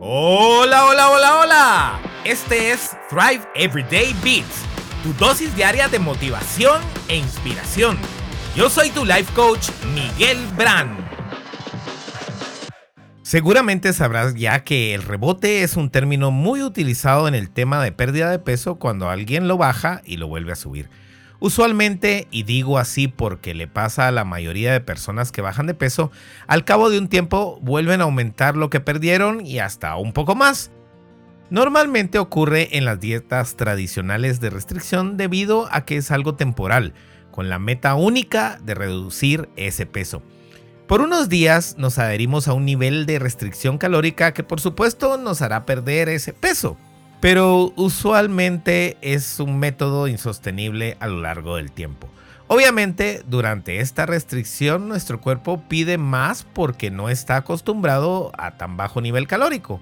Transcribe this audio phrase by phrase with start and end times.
[0.00, 2.00] Hola, hola, hola, hola.
[2.24, 4.62] Este es Thrive Everyday Beats,
[5.02, 7.98] tu dosis diaria de motivación e inspiración.
[8.54, 10.96] Yo soy tu life coach, Miguel Brand.
[13.22, 17.90] Seguramente sabrás ya que el rebote es un término muy utilizado en el tema de
[17.90, 20.88] pérdida de peso cuando alguien lo baja y lo vuelve a subir.
[21.40, 25.74] Usualmente, y digo así porque le pasa a la mayoría de personas que bajan de
[25.74, 26.10] peso,
[26.48, 30.34] al cabo de un tiempo vuelven a aumentar lo que perdieron y hasta un poco
[30.34, 30.72] más.
[31.50, 36.92] Normalmente ocurre en las dietas tradicionales de restricción debido a que es algo temporal,
[37.30, 40.22] con la meta única de reducir ese peso.
[40.88, 45.40] Por unos días nos adherimos a un nivel de restricción calórica que por supuesto nos
[45.40, 46.76] hará perder ese peso
[47.20, 52.08] pero usualmente es un método insostenible a lo largo del tiempo.
[52.46, 59.00] Obviamente, durante esta restricción nuestro cuerpo pide más porque no está acostumbrado a tan bajo
[59.00, 59.80] nivel calórico.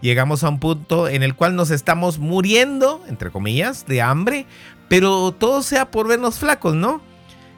[0.00, 4.46] Llegamos a un punto en el cual nos estamos muriendo, entre comillas, de hambre,
[4.88, 7.00] pero todo sea por vernos flacos, ¿no?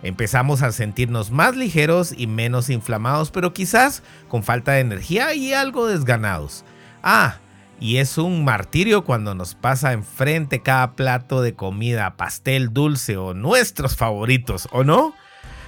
[0.02, 5.52] Empezamos a sentirnos más ligeros y menos inflamados, pero quizás con falta de energía y
[5.52, 6.64] algo desganados.
[7.02, 7.36] Ah,
[7.80, 13.32] y es un martirio cuando nos pasa enfrente cada plato de comida, pastel, dulce o
[13.32, 15.14] nuestros favoritos, ¿o no?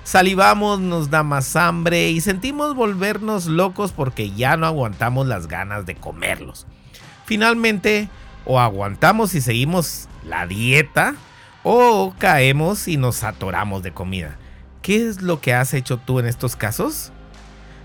[0.05, 5.87] Salivamos, nos da más hambre y sentimos volvernos locos porque ya no aguantamos las ganas
[5.87, 6.67] de comerlos.
[7.25, 8.09] Finalmente,
[8.45, 11.15] o aguantamos y seguimos la dieta,
[11.63, 14.37] o caemos y nos atoramos de comida.
[14.83, 17.13] ¿Qué es lo que has hecho tú en estos casos?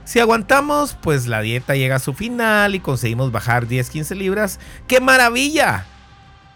[0.08, 4.58] Si aguantamos, pues la dieta llega a su final y conseguimos bajar 10-15 libras.
[4.88, 5.84] ¡Qué maravilla!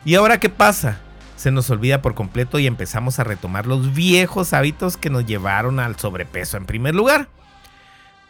[0.05, 0.99] ¿Y ahora qué pasa?
[1.35, 5.81] Se nos olvida por completo y empezamos a retomar los viejos hábitos que nos llevaron
[5.81, 7.27] al sobrepeso en primer lugar.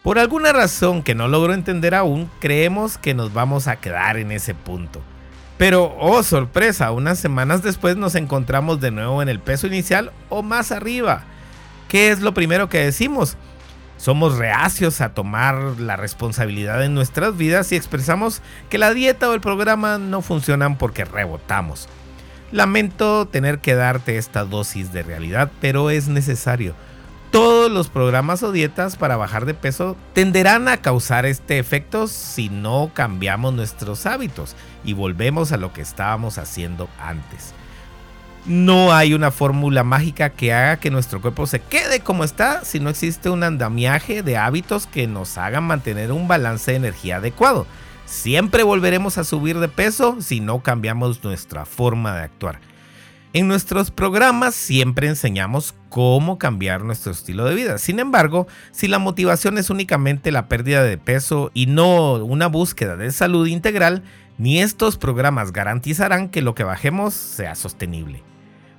[0.01, 4.31] Por alguna razón que no logro entender aún, creemos que nos vamos a quedar en
[4.31, 5.03] ese punto.
[5.59, 10.41] Pero, oh sorpresa, unas semanas después nos encontramos de nuevo en el peso inicial o
[10.41, 11.25] más arriba.
[11.89, 13.37] ¿Qué es lo primero que decimos?
[14.01, 19.35] Somos reacios a tomar la responsabilidad en nuestras vidas y expresamos que la dieta o
[19.35, 21.87] el programa no funcionan porque rebotamos.
[22.51, 26.73] Lamento tener que darte esta dosis de realidad, pero es necesario.
[27.29, 32.49] Todos los programas o dietas para bajar de peso tenderán a causar este efecto si
[32.49, 37.53] no cambiamos nuestros hábitos y volvemos a lo que estábamos haciendo antes.
[38.45, 42.79] No hay una fórmula mágica que haga que nuestro cuerpo se quede como está si
[42.79, 47.67] no existe un andamiaje de hábitos que nos hagan mantener un balance de energía adecuado.
[48.05, 52.59] Siempre volveremos a subir de peso si no cambiamos nuestra forma de actuar.
[53.33, 57.77] En nuestros programas siempre enseñamos cómo cambiar nuestro estilo de vida.
[57.77, 62.97] Sin embargo, si la motivación es únicamente la pérdida de peso y no una búsqueda
[62.97, 64.03] de salud integral,
[64.41, 68.23] ni estos programas garantizarán que lo que bajemos sea sostenible.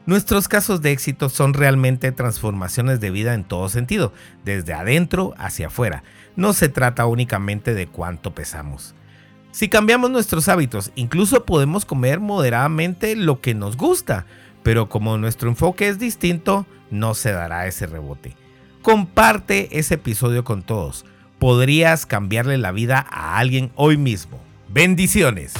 [0.06, 4.12] Nuestros casos de éxito son realmente transformaciones de vida en todo sentido,
[4.44, 6.02] desde adentro hacia afuera.
[6.34, 8.96] No se trata únicamente de cuánto pesamos.
[9.52, 14.26] Si cambiamos nuestros hábitos, incluso podemos comer moderadamente lo que nos gusta,
[14.64, 18.34] pero como nuestro enfoque es distinto, no se dará ese rebote.
[18.82, 21.04] Comparte ese episodio con todos.
[21.38, 24.41] Podrías cambiarle la vida a alguien hoy mismo.
[24.72, 25.52] Bendiciones.